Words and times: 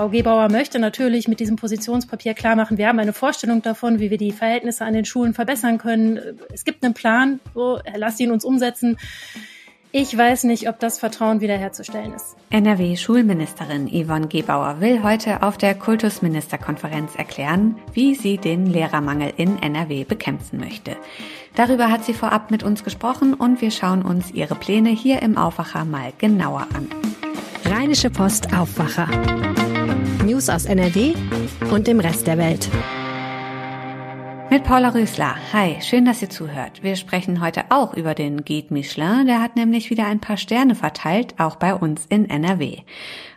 Frau 0.00 0.08
Gebauer 0.08 0.48
möchte 0.48 0.78
natürlich 0.78 1.28
mit 1.28 1.40
diesem 1.40 1.56
Positionspapier 1.56 2.32
klar 2.32 2.56
machen, 2.56 2.78
wir 2.78 2.88
haben 2.88 2.98
eine 2.98 3.12
Vorstellung 3.12 3.60
davon, 3.60 4.00
wie 4.00 4.08
wir 4.08 4.16
die 4.16 4.32
Verhältnisse 4.32 4.86
an 4.86 4.94
den 4.94 5.04
Schulen 5.04 5.34
verbessern 5.34 5.76
können. 5.76 6.18
Es 6.54 6.64
gibt 6.64 6.82
einen 6.82 6.94
Plan, 6.94 7.38
so, 7.54 7.78
lasst 7.94 8.18
ihn 8.18 8.30
uns 8.30 8.42
umsetzen. 8.42 8.96
Ich 9.92 10.16
weiß 10.16 10.44
nicht, 10.44 10.70
ob 10.70 10.78
das 10.78 10.98
Vertrauen 10.98 11.42
wiederherzustellen 11.42 12.14
ist. 12.14 12.34
NRW-Schulministerin 12.48 13.88
Yvonne 13.88 14.28
Gebauer 14.28 14.80
will 14.80 15.02
heute 15.02 15.42
auf 15.42 15.58
der 15.58 15.74
Kultusministerkonferenz 15.74 17.16
erklären, 17.16 17.76
wie 17.92 18.14
sie 18.14 18.38
den 18.38 18.64
Lehrermangel 18.64 19.34
in 19.36 19.62
NRW 19.62 20.04
bekämpfen 20.04 20.60
möchte. 20.60 20.96
Darüber 21.56 21.90
hat 21.90 22.06
sie 22.06 22.14
vorab 22.14 22.50
mit 22.50 22.62
uns 22.62 22.84
gesprochen 22.84 23.34
und 23.34 23.60
wir 23.60 23.70
schauen 23.70 24.00
uns 24.00 24.30
ihre 24.30 24.54
Pläne 24.54 24.88
hier 24.88 25.20
im 25.20 25.36
Aufwacher 25.36 25.84
mal 25.84 26.14
genauer 26.16 26.68
an. 26.72 26.88
Rheinische 27.80 28.10
Post 28.10 28.52
Aufwacher. 28.52 29.08
News 30.26 30.50
aus 30.50 30.66
NRW 30.66 31.14
und 31.70 31.86
dem 31.86 31.98
Rest 31.98 32.26
der 32.26 32.36
Welt. 32.36 32.68
Mit 34.50 34.64
Paula 34.64 34.90
Rösler. 34.90 35.34
Hi, 35.54 35.80
schön, 35.80 36.04
dass 36.04 36.20
ihr 36.20 36.28
zuhört. 36.28 36.82
Wir 36.82 36.94
sprechen 36.96 37.40
heute 37.40 37.70
auch 37.70 37.94
über 37.94 38.14
den 38.14 38.44
Guide 38.44 38.74
Michelin. 38.74 39.24
Der 39.26 39.40
hat 39.40 39.56
nämlich 39.56 39.88
wieder 39.88 40.04
ein 40.04 40.20
paar 40.20 40.36
Sterne 40.36 40.74
verteilt, 40.74 41.40
auch 41.40 41.56
bei 41.56 41.74
uns 41.74 42.04
in 42.04 42.28
NRW. 42.28 42.80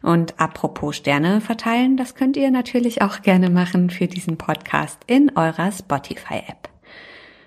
Und 0.01 0.37
apropos 0.41 0.98
Sterne 0.98 1.39
verteilen, 1.39 1.95
das 1.95 2.13
könnt 2.13 2.35
ihr 2.35 2.51
natürlich 2.51 3.01
auch 3.01 3.21
gerne 3.21 3.49
machen 3.49 3.91
für 3.91 4.07
diesen 4.07 4.35
Podcast 4.35 4.99
in 5.07 5.31
eurer 5.37 5.71
Spotify-App. 5.71 6.73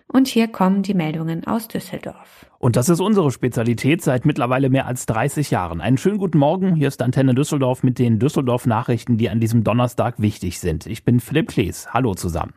Und 0.09 0.29
hier 0.29 0.49
kommen 0.49 0.83
die 0.83 0.95
Meldungen 0.95 1.47
aus 1.47 1.69
Düsseldorf. 1.69 2.47
Und 2.59 2.77
das 2.77 2.89
ist 2.89 3.01
unsere 3.01 3.31
Spezialität 3.31 4.03
seit 4.03 4.25
mittlerweile 4.25 4.71
mehr 4.71 4.87
als 4.87 5.07
30 5.07 5.51
Jahren. 5.51 5.81
Einen 5.81 5.99
schönen 5.99 6.19
guten 6.19 6.39
Morgen. 6.39 6.75
Hier 6.75 6.89
ist 6.89 7.03
Antenne 7.03 7.35
Düsseldorf 7.35 7.83
mit 7.83 7.99
den 7.99 8.19
Düsseldorf 8.19 8.67
Nachrichten, 8.67 9.19
die 9.19 9.29
an 9.29 9.41
diesem 9.41 9.65
Donnerstag 9.65 10.21
wichtig 10.21 10.61
sind. 10.61 10.87
Ich 10.87 11.05
bin 11.05 11.21
Philipp 11.21 11.49
Klees. 11.49 11.93
Hallo 11.93 12.15
zusammen. 12.15 12.55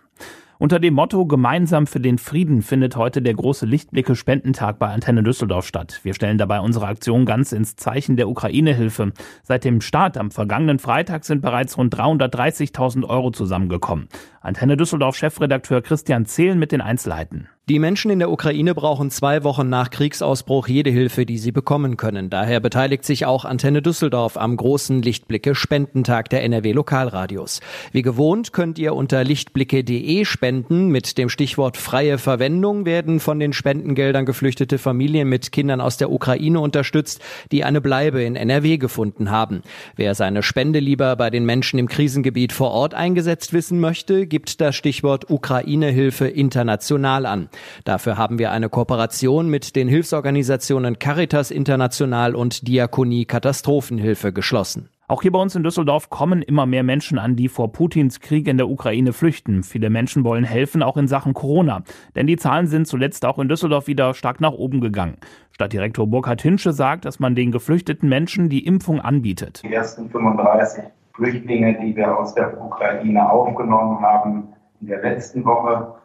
Unter 0.61 0.81
dem 0.81 0.93
Motto 0.93 1.25
Gemeinsam 1.25 1.87
für 1.87 2.01
den 2.01 2.17
Frieden 2.17 2.61
findet 2.61 2.97
heute 2.97 3.21
der 3.21 3.33
große 3.33 3.65
Lichtblicke 3.65 4.13
Spendentag 4.13 4.77
bei 4.77 4.89
Antenne 4.89 5.23
Düsseldorf 5.23 5.65
statt. 5.65 6.01
Wir 6.03 6.13
stellen 6.13 6.37
dabei 6.37 6.59
unsere 6.59 6.87
Aktion 6.87 7.25
ganz 7.25 7.53
ins 7.53 7.77
Zeichen 7.77 8.17
der 8.17 8.27
Ukraine-Hilfe. 8.27 9.13
Seit 9.41 9.63
dem 9.63 9.79
Start 9.79 10.17
am 10.17 10.31
vergangenen 10.31 10.77
Freitag 10.77 11.23
sind 11.23 11.41
bereits 11.41 11.77
rund 11.77 11.95
330.000 11.95 13.07
Euro 13.07 13.31
zusammengekommen. 13.31 14.09
Antenne 14.41 14.75
Düsseldorf 14.75 15.15
Chefredakteur 15.15 15.81
Christian 15.81 16.25
Zehlen 16.25 16.59
mit 16.59 16.73
den 16.73 16.81
Einzelheiten. 16.81 17.47
Die 17.69 17.77
Menschen 17.77 18.09
in 18.09 18.17
der 18.17 18.31
Ukraine 18.31 18.73
brauchen 18.73 19.11
zwei 19.11 19.43
Wochen 19.43 19.69
nach 19.69 19.91
Kriegsausbruch 19.91 20.67
jede 20.67 20.89
Hilfe, 20.89 21.27
die 21.27 21.37
sie 21.37 21.51
bekommen 21.51 21.97
können. 21.97 22.31
Daher 22.31 22.59
beteiligt 22.59 23.05
sich 23.05 23.27
auch 23.27 23.45
Antenne 23.45 23.83
Düsseldorf 23.83 24.37
am 24.37 24.57
großen 24.57 25.03
Lichtblicke 25.03 25.53
Spendentag 25.53 26.31
der 26.31 26.41
NRW 26.41 26.71
Lokalradios. 26.71 27.59
Wie 27.91 28.01
gewohnt 28.01 28.53
könnt 28.53 28.79
ihr 28.79 28.95
unter 28.95 29.23
lichtblicke.de 29.23 30.25
spenden. 30.25 30.87
Mit 30.87 31.19
dem 31.19 31.29
Stichwort 31.29 31.77
freie 31.77 32.17
Verwendung 32.17 32.87
werden 32.87 33.19
von 33.19 33.39
den 33.39 33.53
Spendengeldern 33.53 34.25
geflüchtete 34.25 34.79
Familien 34.79 35.29
mit 35.29 35.51
Kindern 35.51 35.79
aus 35.79 35.97
der 35.97 36.11
Ukraine 36.11 36.61
unterstützt, 36.61 37.21
die 37.51 37.63
eine 37.63 37.81
Bleibe 37.81 38.23
in 38.23 38.35
NRW 38.35 38.79
gefunden 38.79 39.29
haben. 39.29 39.61
Wer 39.95 40.15
seine 40.15 40.41
Spende 40.41 40.79
lieber 40.79 41.15
bei 41.17 41.29
den 41.29 41.45
Menschen 41.45 41.77
im 41.77 41.87
Krisengebiet 41.87 42.51
vor 42.51 42.71
Ort 42.71 42.95
eingesetzt 42.95 43.53
wissen 43.53 43.79
möchte, 43.79 44.25
gibt 44.25 44.59
das 44.59 44.75
Stichwort 44.75 45.29
Ukraine-Hilfe 45.29 46.27
international 46.27 47.27
an. 47.27 47.47
Dafür 47.83 48.17
haben 48.17 48.39
wir 48.39 48.51
eine 48.51 48.69
Kooperation 48.69 49.49
mit 49.49 49.75
den 49.75 49.87
Hilfsorganisationen 49.87 50.99
Caritas 50.99 51.51
International 51.51 52.35
und 52.35 52.67
Diakonie 52.67 53.25
Katastrophenhilfe 53.25 54.33
geschlossen. 54.33 54.89
Auch 55.09 55.23
hier 55.23 55.31
bei 55.31 55.39
uns 55.39 55.55
in 55.55 55.63
Düsseldorf 55.63 56.11
kommen 56.11 56.43
immer 56.43 56.67
mehr 56.67 56.83
Menschen 56.83 57.17
an, 57.17 57.35
die 57.35 57.47
vor 57.47 57.71
Putins 57.71 58.19
Krieg 58.19 58.47
in 58.47 58.57
der 58.57 58.69
Ukraine 58.69 59.11
flüchten. 59.11 59.63
Viele 59.63 59.89
Menschen 59.89 60.23
wollen 60.23 60.43
helfen, 60.43 60.83
auch 60.83 60.97
in 60.97 61.07
Sachen 61.07 61.33
Corona. 61.33 61.81
Denn 62.15 62.27
die 62.27 62.37
Zahlen 62.37 62.67
sind 62.67 62.85
zuletzt 62.85 63.25
auch 63.25 63.39
in 63.39 63.49
Düsseldorf 63.49 63.87
wieder 63.87 64.13
stark 64.13 64.39
nach 64.39 64.51
oben 64.51 64.81
gegangen. 64.81 65.17
Stadtdirektor 65.49 66.05
Burkhard 66.05 66.43
Hinsche 66.43 66.73
sagt, 66.73 67.05
dass 67.05 67.19
man 67.19 67.33
den 67.33 67.51
geflüchteten 67.51 68.07
Menschen 68.07 68.49
die 68.49 68.63
Impfung 68.63 69.01
anbietet. 69.01 69.63
Die 69.63 69.73
ersten 69.73 70.11
35 70.11 70.83
Flüchtlinge, 71.13 71.79
die 71.81 71.95
wir 71.95 72.15
aus 72.15 72.35
der 72.35 72.61
Ukraine 72.61 73.31
aufgenommen 73.31 73.99
haben, 74.01 74.49
in 74.79 74.89
der 74.89 75.01
letzten 75.01 75.43
Woche 75.43 75.95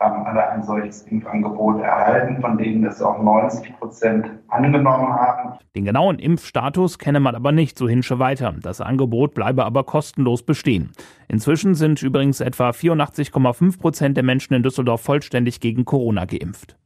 haben 0.00 0.26
alle 0.26 0.48
ein 0.50 0.62
solches 0.62 1.02
Impfangebot 1.02 1.80
erhalten, 1.80 2.40
von 2.40 2.58
denen 2.58 2.84
es 2.84 3.00
auch 3.00 3.22
90 3.22 3.78
Prozent 3.78 4.30
angenommen 4.48 5.12
haben. 5.12 5.58
Den 5.74 5.84
genauen 5.84 6.18
Impfstatus 6.18 6.98
kenne 6.98 7.20
man 7.20 7.34
aber 7.34 7.52
nicht, 7.52 7.78
so 7.78 7.88
Hinsche 7.88 8.18
weiter. 8.18 8.54
Das 8.60 8.80
Angebot 8.80 9.34
bleibe 9.34 9.64
aber 9.64 9.84
kostenlos 9.84 10.42
bestehen. 10.42 10.92
Inzwischen 11.28 11.74
sind 11.74 12.02
übrigens 12.02 12.40
etwa 12.40 12.70
84,5 12.70 13.78
Prozent 13.78 14.16
der 14.16 14.24
Menschen 14.24 14.54
in 14.54 14.62
Düsseldorf 14.62 15.00
vollständig 15.00 15.60
gegen 15.60 15.84
Corona 15.84 16.24
geimpft. 16.24 16.76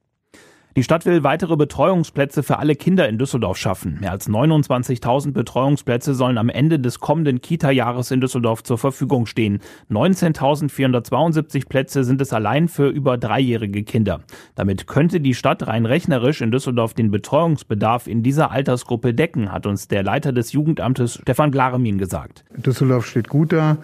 Die 0.76 0.84
Stadt 0.84 1.06
will 1.06 1.24
weitere 1.24 1.56
Betreuungsplätze 1.56 2.42
für 2.42 2.58
alle 2.58 2.76
Kinder 2.76 3.08
in 3.08 3.18
Düsseldorf 3.18 3.56
schaffen. 3.56 3.98
Mehr 4.00 4.12
als 4.12 4.28
29.000 4.28 5.32
Betreuungsplätze 5.32 6.14
sollen 6.14 6.38
am 6.38 6.48
Ende 6.48 6.78
des 6.78 7.00
kommenden 7.00 7.40
Kita-Jahres 7.40 8.10
in 8.10 8.20
Düsseldorf 8.20 8.62
zur 8.62 8.78
Verfügung 8.78 9.26
stehen. 9.26 9.60
19.472 9.90 11.68
Plätze 11.68 12.04
sind 12.04 12.20
es 12.20 12.32
allein 12.32 12.68
für 12.68 12.88
über 12.88 13.18
dreijährige 13.18 13.82
Kinder. 13.82 14.20
Damit 14.54 14.86
könnte 14.86 15.20
die 15.20 15.34
Stadt 15.34 15.66
rein 15.66 15.86
rechnerisch 15.86 16.42
in 16.42 16.52
Düsseldorf 16.52 16.94
den 16.94 17.10
Betreuungsbedarf 17.10 18.06
in 18.06 18.22
dieser 18.22 18.52
Altersgruppe 18.52 19.14
decken, 19.14 19.50
hat 19.50 19.66
uns 19.66 19.88
der 19.88 20.02
Leiter 20.02 20.32
des 20.32 20.52
Jugendamtes 20.52 21.14
Stefan 21.14 21.50
Glaremin 21.50 21.98
gesagt. 21.98 22.44
Düsseldorf 22.56 23.06
steht 23.06 23.28
gut 23.28 23.52
da. 23.52 23.78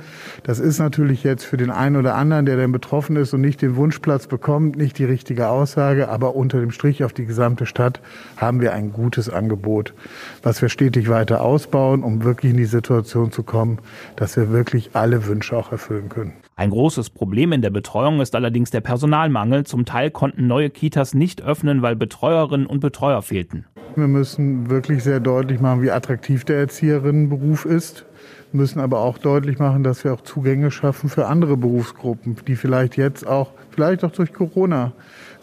Das 0.45 0.61
ist 0.61 0.79
natürlich 0.79 1.25
jetzt 1.25 1.45
für 1.45 1.57
den 1.57 1.71
einen 1.71 1.97
oder 1.97 2.15
anderen, 2.15 2.47
der 2.47 2.57
dann 2.57 2.73
betroffen 2.73 3.17
ist 3.17 3.33
und 3.33 3.41
nicht 3.41 3.63
den 3.63 3.75
Wunschplatz 3.75 4.27
bekommt, 4.27 4.77
nicht 4.77 4.99
die 4.99 5.05
richtige 5.05 5.49
Aussage, 5.49 6.09
aber 6.09 6.37
unter 6.37 6.61
dem 6.61 6.71
Strich 6.75 7.05
auf 7.05 7.13
die 7.13 7.25
gesamte 7.25 7.65
Stadt 7.65 8.01
haben 8.37 8.61
wir 8.61 8.75
ein 8.75 8.93
gutes 8.93 9.31
Angebot, 9.31 9.95
was 10.43 10.61
wir 10.61 10.69
stetig 10.69 11.09
weiter 11.09 11.41
ausbauen, 11.41 12.03
um 12.03 12.25
wirklich 12.25 12.53
in 12.53 12.59
die 12.59 12.67
Situation 12.67 13.33
zu 13.33 13.43
kommen, 13.43 13.79
dass 14.17 14.37
wir 14.37 14.51
wirklich 14.51 14.91
alle 14.93 15.27
Wünsche 15.27 15.57
auch 15.57 15.73
erfüllen 15.73 16.11
können. 16.11 16.35
Ein 16.57 16.71
großes 16.71 17.11
Problem 17.11 17.53
in 17.53 17.63
der 17.63 17.71
Betreuung 17.71 18.21
ist 18.21 18.35
allerdings 18.35 18.71
der 18.71 18.81
Personalmangel. 18.81 19.65
Zum 19.65 19.87
Teil 19.87 20.11
konnten 20.11 20.47
neue 20.47 20.71
Kitas 20.71 21.15
nicht 21.15 21.43
öffnen, 21.43 21.83
weil 21.83 21.97
Betreuerinnen 21.97 22.67
und 22.67 22.81
Betreuer 22.81 23.23
fehlten. 23.23 23.65
Wir 23.97 24.09
müssen 24.09 24.71
wirklich 24.71 25.03
sehr 25.03 25.21
deutlich 25.21 25.61
machen, 25.61 25.83
wie 25.83 25.91
attraktiv 25.91 26.45
der 26.45 26.59
Erzieherinnenberuf 26.59 27.65
ist 27.65 28.05
müssen 28.55 28.81
aber 28.81 29.01
auch 29.01 29.19
deutlich 29.19 29.59
machen, 29.59 29.83
dass 29.83 30.05
wir 30.05 30.15
auch 30.15 30.23
Zugänge 30.23 30.71
schaffen 30.71 31.09
für 31.09 31.27
andere 31.27 31.57
Berufsgruppen, 31.57 32.37
die 32.47 32.57
vielleicht 32.57 32.97
jetzt 32.97 33.27
auch, 33.27 33.51
vielleicht 33.71 34.05
auch 34.05 34.13
durch 34.13 34.33
Corona 34.33 34.93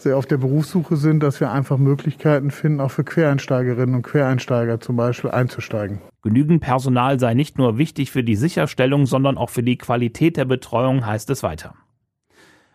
sehr 0.02 0.16
auf 0.16 0.26
der 0.26 0.36
Berufssuche 0.36 0.96
sind, 0.96 1.22
dass 1.22 1.40
wir 1.40 1.50
einfach 1.50 1.78
Möglichkeiten 1.78 2.50
finden, 2.50 2.80
auch 2.80 2.90
für 2.90 3.04
Quereinsteigerinnen 3.04 3.94
und 3.94 4.02
Quereinsteiger 4.02 4.80
zum 4.80 4.96
Beispiel 4.96 5.30
einzusteigen. 5.30 6.00
Genügend 6.22 6.60
Personal 6.60 7.18
sei 7.18 7.34
nicht 7.34 7.58
nur 7.58 7.78
wichtig 7.78 8.10
für 8.10 8.22
die 8.22 8.36
Sicherstellung, 8.36 9.06
sondern 9.06 9.38
auch 9.38 9.50
für 9.50 9.62
die 9.62 9.78
Qualität 9.78 10.36
der 10.36 10.44
Betreuung, 10.44 11.06
heißt 11.06 11.30
es 11.30 11.42
weiter. 11.42 11.74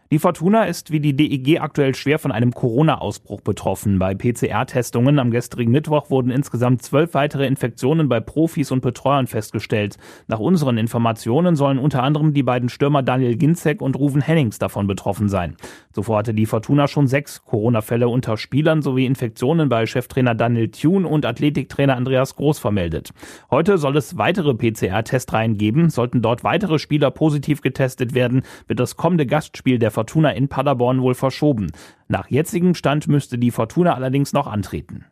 Die 0.09 0.19
Fortuna 0.19 0.63
ist 0.63 0.91
wie 0.91 1.01
die 1.01 1.17
DEG 1.17 1.59
aktuell 1.59 1.93
schwer 1.93 2.17
von 2.17 2.31
einem 2.31 2.53
Corona-Ausbruch 2.53 3.41
betroffen. 3.41 3.99
Bei 3.99 4.15
PCR-Testungen 4.15 5.19
am 5.19 5.31
gestrigen 5.31 5.73
Mittwoch 5.73 6.09
wurden 6.09 6.31
insgesamt 6.31 6.81
zwölf 6.81 7.13
weitere 7.13 7.45
Infektionen 7.45 8.07
bei 8.07 8.21
Profis 8.21 8.71
und 8.71 8.79
Betreuern 8.79 9.27
festgestellt. 9.27 9.97
Nach 10.27 10.39
unseren 10.39 10.77
Informationen 10.77 11.57
sollen 11.57 11.77
unter 11.77 12.03
anderem 12.03 12.33
die 12.33 12.43
beiden 12.43 12.69
Stürmer 12.69 13.03
Daniel 13.03 13.35
Ginzek 13.35 13.81
und 13.81 13.97
Ruven 13.97 14.21
Hennings 14.21 14.59
davon 14.59 14.87
betroffen 14.87 15.27
sein. 15.27 15.57
Zuvor 15.91 16.19
hatte 16.19 16.33
die 16.33 16.45
Fortuna 16.45 16.87
schon 16.87 17.07
sechs 17.07 17.43
Corona-Fälle 17.43 18.07
unter 18.07 18.37
Spielern 18.37 18.81
sowie 18.81 19.05
Infektionen 19.05 19.67
bei 19.67 19.85
Cheftrainer 19.85 20.35
Daniel 20.35 20.69
Thune 20.69 21.05
und 21.05 21.25
Athletiktrainer 21.25 21.97
Andreas 21.97 22.37
Groß 22.37 22.59
vermeldet. 22.59 23.11
Heute 23.51 23.77
soll 23.77 23.97
es 23.97 24.17
weitere 24.17 24.53
PCR-Testreihen 24.53 25.57
geben. 25.57 25.89
Sollten 25.89 26.21
dort 26.21 26.45
weitere 26.45 26.79
Spieler 26.79 27.11
positiv 27.11 27.59
getestet 27.61 28.13
werden, 28.13 28.43
wird 28.67 28.79
das 28.79 28.95
kommende 28.95 29.25
Gastspiel 29.25 29.79
der 29.79 29.96
Fortuna 29.97 30.29
in 30.29 30.47
Paderborn 30.47 31.01
wohl 31.01 31.15
verschoben. 31.15 31.71
Nach 32.07 32.29
jetzigem 32.29 32.75
Stand 32.75 33.07
müsste 33.07 33.39
die 33.39 33.49
Fortuna 33.49 33.95
allerdings 33.95 34.31
noch 34.31 34.45
antreten. 34.45 35.05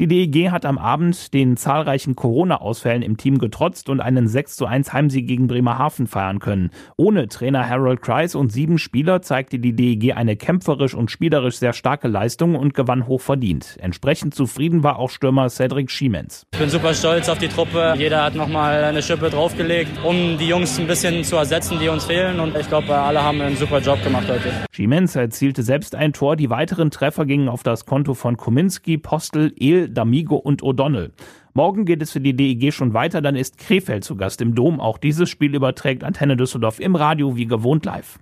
Die 0.00 0.06
DEG 0.06 0.52
hat 0.52 0.64
am 0.64 0.78
Abend 0.78 1.34
den 1.34 1.56
zahlreichen 1.56 2.14
Corona-Ausfällen 2.14 3.02
im 3.02 3.16
Team 3.16 3.38
getrotzt 3.38 3.88
und 3.88 4.00
einen 4.00 4.28
6 4.28 4.54
zu 4.54 4.64
1 4.64 4.92
Heimsieg 4.92 5.26
gegen 5.26 5.48
Bremerhaven 5.48 6.06
feiern 6.06 6.38
können. 6.38 6.70
Ohne 6.96 7.26
Trainer 7.26 7.68
Harold 7.68 8.00
Kreis 8.00 8.36
und 8.36 8.52
sieben 8.52 8.78
Spieler 8.78 9.22
zeigte 9.22 9.58
die 9.58 9.72
DEG 9.72 10.14
eine 10.14 10.36
kämpferisch 10.36 10.94
und 10.94 11.10
spielerisch 11.10 11.56
sehr 11.56 11.72
starke 11.72 12.06
Leistung 12.06 12.54
und 12.54 12.74
gewann 12.74 13.08
hoch 13.08 13.20
verdient. 13.20 13.76
Entsprechend 13.80 14.36
zufrieden 14.36 14.84
war 14.84 15.00
auch 15.00 15.10
Stürmer 15.10 15.48
Cedric 15.48 15.90
Schiemens. 15.90 16.46
Ich 16.52 16.60
bin 16.60 16.70
super 16.70 16.94
stolz 16.94 17.28
auf 17.28 17.38
die 17.38 17.48
Truppe. 17.48 17.94
Jeder 17.98 18.22
hat 18.22 18.36
nochmal 18.36 18.84
eine 18.84 19.02
Schippe 19.02 19.30
draufgelegt, 19.30 19.90
um 20.04 20.38
die 20.38 20.46
Jungs 20.46 20.78
ein 20.78 20.86
bisschen 20.86 21.24
zu 21.24 21.34
ersetzen, 21.34 21.80
die 21.80 21.88
uns 21.88 22.04
fehlen. 22.04 22.38
Und 22.38 22.56
ich 22.56 22.68
glaube, 22.68 22.96
alle 22.96 23.20
haben 23.20 23.40
einen 23.40 23.56
super 23.56 23.80
Job 23.80 24.00
gemacht 24.04 24.28
heute. 24.28 24.52
Schiemens 24.70 25.16
erzielte 25.16 25.64
selbst 25.64 25.96
ein 25.96 26.12
Tor. 26.12 26.36
Die 26.36 26.50
weiteren 26.50 26.92
Treffer 26.92 27.26
gingen 27.26 27.48
auf 27.48 27.64
das 27.64 27.84
Konto 27.84 28.14
von 28.14 28.36
Kominski, 28.36 28.96
Postel, 28.96 29.52
D'Amigo 29.88 30.34
und 30.34 30.62
O'Donnell. 30.62 31.12
Morgen 31.54 31.84
geht 31.84 32.02
es 32.02 32.12
für 32.12 32.20
die 32.20 32.36
DEG 32.36 32.72
schon 32.72 32.94
weiter, 32.94 33.20
dann 33.20 33.36
ist 33.36 33.58
Krefeld 33.58 34.04
zu 34.04 34.16
Gast 34.16 34.40
im 34.40 34.54
Dom. 34.54 34.80
Auch 34.80 34.98
dieses 34.98 35.28
Spiel 35.28 35.54
überträgt 35.54 36.04
Antenne 36.04 36.36
Düsseldorf 36.36 36.78
im 36.78 36.94
Radio 36.94 37.36
wie 37.36 37.46
gewohnt 37.46 37.84
live. 37.84 38.18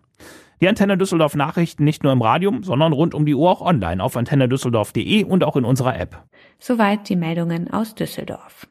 Die 0.60 0.68
Antenne 0.68 0.96
Düsseldorf 0.96 1.34
Nachrichten 1.34 1.84
nicht 1.84 2.02
nur 2.02 2.12
im 2.12 2.22
Radio, 2.22 2.52
sondern 2.62 2.94
rund 2.94 3.14
um 3.14 3.26
die 3.26 3.34
Uhr 3.34 3.50
auch 3.50 3.60
online 3.60 4.02
auf 4.02 4.16
antennedüsseldorf.de 4.16 5.24
und 5.24 5.44
auch 5.44 5.56
in 5.56 5.66
unserer 5.66 5.98
App. 5.98 6.24
Soweit 6.58 7.10
die 7.10 7.16
Meldungen 7.16 7.70
aus 7.70 7.94
Düsseldorf. 7.94 8.66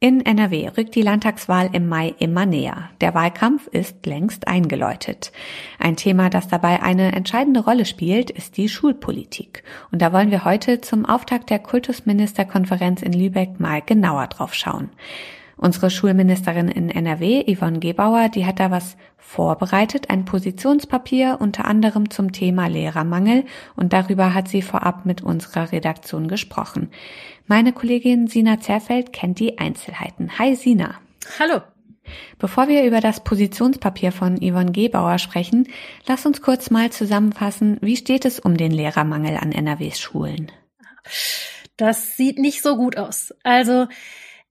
In 0.00 0.24
NRW 0.24 0.68
rückt 0.76 0.94
die 0.94 1.02
Landtagswahl 1.02 1.70
im 1.72 1.88
Mai 1.88 2.14
immer 2.20 2.46
näher. 2.46 2.90
Der 3.00 3.14
Wahlkampf 3.14 3.66
ist 3.66 4.06
längst 4.06 4.46
eingeläutet. 4.46 5.32
Ein 5.80 5.96
Thema, 5.96 6.30
das 6.30 6.46
dabei 6.46 6.84
eine 6.84 7.10
entscheidende 7.16 7.64
Rolle 7.64 7.84
spielt, 7.84 8.30
ist 8.30 8.58
die 8.58 8.68
Schulpolitik. 8.68 9.64
Und 9.90 10.00
da 10.00 10.12
wollen 10.12 10.30
wir 10.30 10.44
heute 10.44 10.80
zum 10.80 11.04
Auftakt 11.04 11.50
der 11.50 11.58
Kultusministerkonferenz 11.58 13.02
in 13.02 13.12
Lübeck 13.12 13.58
mal 13.58 13.82
genauer 13.82 14.28
drauf 14.28 14.54
schauen. 14.54 14.90
Unsere 15.58 15.90
Schulministerin 15.90 16.68
in 16.68 16.88
NRW, 16.88 17.44
Yvonne 17.52 17.80
Gebauer, 17.80 18.28
die 18.28 18.46
hat 18.46 18.60
da 18.60 18.70
was 18.70 18.96
vorbereitet, 19.16 20.08
ein 20.08 20.24
Positionspapier 20.24 21.38
unter 21.40 21.64
anderem 21.64 22.10
zum 22.10 22.30
Thema 22.30 22.68
Lehrermangel 22.68 23.44
und 23.74 23.92
darüber 23.92 24.34
hat 24.34 24.46
sie 24.46 24.62
vorab 24.62 25.04
mit 25.04 25.20
unserer 25.20 25.72
Redaktion 25.72 26.28
gesprochen. 26.28 26.90
Meine 27.48 27.72
Kollegin 27.72 28.28
Sina 28.28 28.60
Zerfeld 28.60 29.12
kennt 29.12 29.40
die 29.40 29.58
Einzelheiten. 29.58 30.38
Hi 30.38 30.54
Sina. 30.54 30.94
Hallo. 31.40 31.60
Bevor 32.38 32.68
wir 32.68 32.84
über 32.84 33.00
das 33.00 33.24
Positionspapier 33.24 34.12
von 34.12 34.36
Yvonne 34.36 34.70
Gebauer 34.70 35.18
sprechen, 35.18 35.68
lass 36.06 36.24
uns 36.24 36.40
kurz 36.40 36.70
mal 36.70 36.90
zusammenfassen, 36.90 37.78
wie 37.80 37.96
steht 37.96 38.24
es 38.24 38.38
um 38.38 38.56
den 38.56 38.70
Lehrermangel 38.70 39.36
an 39.36 39.50
NRWs 39.50 39.98
Schulen? 39.98 40.52
Das 41.76 42.16
sieht 42.16 42.38
nicht 42.38 42.62
so 42.62 42.76
gut 42.76 42.96
aus. 42.96 43.34
Also 43.42 43.88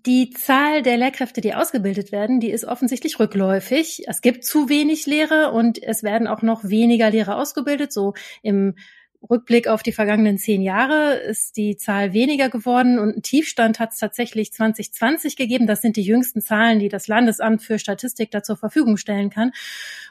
die 0.07 0.29
Zahl 0.29 0.83
der 0.83 0.95
Lehrkräfte, 0.95 1.41
die 1.41 1.53
ausgebildet 1.53 2.13
werden, 2.13 2.39
die 2.39 2.49
ist 2.49 2.63
offensichtlich 2.63 3.19
rückläufig. 3.19 4.07
Es 4.07 4.21
gibt 4.21 4.45
zu 4.45 4.69
wenig 4.69 5.05
Lehrer 5.05 5.51
und 5.51 5.83
es 5.83 6.01
werden 6.01 6.27
auch 6.27 6.41
noch 6.41 6.63
weniger 6.63 7.09
Lehrer 7.09 7.37
ausgebildet. 7.37 7.91
So 7.91 8.13
im 8.41 8.75
Rückblick 9.29 9.67
auf 9.67 9.83
die 9.83 9.91
vergangenen 9.91 10.37
zehn 10.37 10.61
Jahre 10.61 11.15
ist 11.15 11.57
die 11.57 11.75
Zahl 11.75 12.13
weniger 12.13 12.49
geworden 12.49 12.99
und 12.99 13.13
einen 13.13 13.21
Tiefstand 13.21 13.79
hat 13.79 13.91
es 13.91 13.99
tatsächlich 13.99 14.53
2020 14.53 15.35
gegeben. 15.35 15.67
Das 15.67 15.81
sind 15.81 15.97
die 15.97 16.03
jüngsten 16.03 16.41
Zahlen, 16.41 16.79
die 16.79 16.87
das 16.87 17.07
Landesamt 17.07 17.61
für 17.61 17.77
Statistik 17.77 18.31
da 18.31 18.43
zur 18.43 18.55
Verfügung 18.55 18.95
stellen 18.95 19.29
kann. 19.29 19.51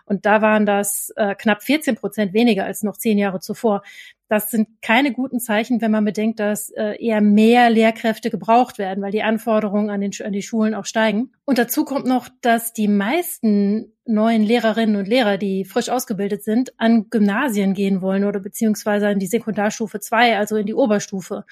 Und 0.05 0.27
da 0.27 0.43
waren 0.43 0.67
das 0.67 1.11
äh, 1.17 1.35
knapp 1.35 1.63
14 1.63 1.97
Prozent 1.97 2.35
weniger 2.35 2.65
als 2.65 2.83
noch 2.83 2.99
zehn 2.99 3.17
Jahre 3.17 3.41
zuvor. 3.41 3.83
Das 4.29 4.51
sind 4.51 4.83
keine 4.83 5.13
guten 5.13 5.39
Zeichen, 5.39 5.81
wenn 5.81 5.93
man 5.93 6.05
bedenkt, 6.05 6.41
dass 6.41 6.71
äh, 6.71 6.97
eher 7.01 7.21
mehr 7.21 7.71
Lehrkräfte 7.71 8.31
gebraucht 8.31 8.79
werden, 8.79 9.03
weil 9.03 9.13
die 9.13 9.23
Anforderungen 9.23 9.89
an, 9.89 10.01
den, 10.01 10.11
an 10.25 10.33
die 10.33 10.43
Schulen 10.43 10.75
auch 10.75 10.85
steigen. 10.85 11.33
Und 11.45 11.59
dazu 11.59 11.85
kommt 11.85 12.07
noch, 12.07 12.29
dass 12.41 12.73
die 12.73 12.89
meisten 12.89 13.93
neuen 14.05 14.43
Lehrerinnen 14.43 14.97
und 14.97 15.07
Lehrer, 15.07 15.39
die 15.39 15.65
frisch 15.65 15.91
ausgebildet 15.91 16.43
sind, 16.43 16.73
an 16.79 17.09
Gymnasien 17.11 17.75
gehen 17.75 18.03
wollen 18.03 18.25
oder 18.25 18.41
beziehungsweise 18.41 19.11
in 19.11 19.21
die 19.21 19.27
Sekundarstufe 19.27 20.01
2, 20.01 20.37
also 20.37 20.57
in 20.57 20.67
die 20.67 20.75
Oberstufe. 20.75 21.45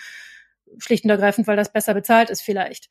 Schlicht 0.79 1.05
und 1.05 1.11
ergreifend, 1.11 1.47
weil 1.47 1.57
das 1.57 1.73
besser 1.73 1.95
bezahlt 1.95 2.31
ist 2.31 2.43
vielleicht. 2.43 2.89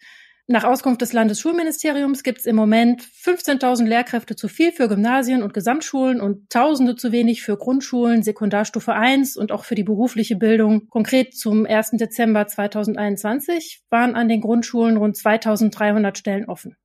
Nach 0.48 0.66
Auskunft 0.66 1.00
des 1.02 1.14
Landesschulministeriums 1.14 2.22
gibt 2.22 2.40
es 2.40 2.46
im 2.46 2.58
Moment 2.58 3.02
15.000 3.02 3.86
Lehrkräfte 3.86 4.36
zu 4.36 4.50
viel 4.50 4.74
für 4.74 4.90
Gymnasien 4.90 5.42
und 5.42 5.54
Gesamtschulen 5.54 6.20
und 6.20 6.50
Tausende 6.50 6.98
zu 6.98 7.14
wenig 7.14 7.42
für 7.42 7.56
Grundschulen, 7.56 8.24
Sekundarstufe 8.24 8.94
1 8.94 9.38
und 9.38 9.54
auch 9.54 9.64
für 9.64 9.76
die 9.76 9.84
berufliche 9.84 10.36
Bildung. 10.36 10.90
Konkret 10.90 11.34
zum 11.34 11.66
1. 11.66 11.92
Dezember 11.92 12.46
2021 12.46 13.84
waren 13.90 14.16
an 14.16 14.28
den 14.28 14.42
Grundschulen 14.42 14.98
rund 14.98 15.16
2.300 15.16 16.18
Stellen 16.18 16.50
offen. 16.50 16.76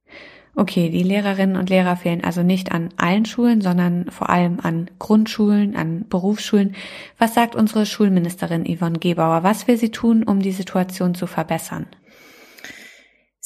Okay, 0.54 0.88
die 0.88 1.02
Lehrerinnen 1.02 1.56
und 1.56 1.69
Lehrer 1.69 1.96
fehlen 1.96 2.22
also 2.22 2.44
nicht 2.44 2.70
an 2.70 2.90
allen 2.96 3.25
Schulen, 3.25 3.61
sondern 3.61 4.08
vor 4.12 4.31
allem 4.31 4.61
an 4.61 4.88
Grundschulen, 5.00 5.75
an 5.75 6.04
Berufsschulen. 6.08 6.76
Was 7.19 7.34
sagt 7.34 7.56
unsere 7.56 7.87
Schulministerin 7.87 8.64
Yvonne 8.64 9.00
Gebauer? 9.00 9.43
Was 9.43 9.66
will 9.66 9.76
sie 9.76 9.90
tun, 9.90 10.22
um 10.22 10.38
die 10.38 10.52
Situation 10.52 11.16
zu 11.16 11.26
verbessern? 11.26 11.87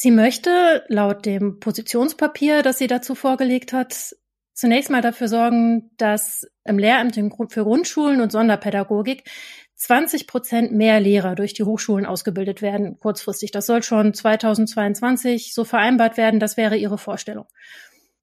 Sie 0.02 0.10
möchte 0.10 0.82
laut 0.88 1.26
dem 1.26 1.60
Positionspapier, 1.60 2.64
das 2.64 2.78
sie 2.78 2.88
dazu 2.88 3.14
vorgelegt 3.14 3.72
hat, 3.72 4.16
zunächst 4.52 4.90
mal 4.90 5.00
dafür 5.00 5.28
sorgen, 5.28 5.92
dass 5.96 6.44
im 6.64 6.76
Lehramt 6.76 7.14
für 7.14 7.62
Grundschulen 7.62 8.20
und 8.20 8.32
Sonderpädagogik 8.32 9.30
20 9.76 10.26
Prozent 10.26 10.72
mehr 10.72 10.98
Lehrer 10.98 11.36
durch 11.36 11.54
die 11.54 11.62
Hochschulen 11.62 12.04
ausgebildet 12.04 12.62
werden, 12.62 12.98
kurzfristig. 12.98 13.52
Das 13.52 13.66
soll 13.66 13.84
schon 13.84 14.12
2022 14.12 15.54
so 15.54 15.62
vereinbart 15.62 16.16
werden. 16.16 16.40
Das 16.40 16.56
wäre 16.56 16.76
ihre 16.76 16.98
Vorstellung. 16.98 17.46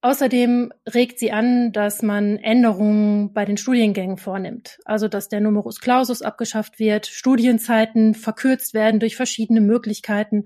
Außerdem 0.02 0.74
regt 0.94 1.18
sie 1.18 1.32
an, 1.32 1.72
dass 1.72 2.02
man 2.02 2.40
Änderungen 2.40 3.32
bei 3.32 3.46
den 3.46 3.56
Studiengängen 3.56 4.18
vornimmt. 4.18 4.80
Also, 4.84 5.08
dass 5.08 5.30
der 5.30 5.40
Numerus 5.40 5.80
Clausus 5.80 6.24
abgeschafft 6.24 6.78
wird, 6.78 7.08
Studienzeiten 7.08 8.16
verkürzt 8.16 8.74
werden 8.74 9.00
durch 9.00 9.16
verschiedene 9.16 9.62
Möglichkeiten 9.62 10.44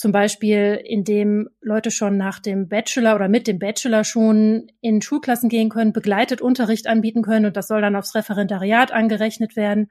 zum 0.00 0.12
Beispiel, 0.12 0.80
indem 0.82 1.50
Leute 1.60 1.90
schon 1.90 2.16
nach 2.16 2.38
dem 2.38 2.68
Bachelor 2.68 3.16
oder 3.16 3.28
mit 3.28 3.46
dem 3.46 3.58
Bachelor 3.58 4.02
schon 4.02 4.72
in 4.80 5.02
Schulklassen 5.02 5.50
gehen 5.50 5.68
können, 5.68 5.92
begleitet 5.92 6.40
Unterricht 6.40 6.86
anbieten 6.86 7.20
können 7.20 7.44
und 7.44 7.54
das 7.54 7.68
soll 7.68 7.82
dann 7.82 7.94
aufs 7.94 8.14
Referendariat 8.14 8.92
angerechnet 8.92 9.56
werden. 9.56 9.90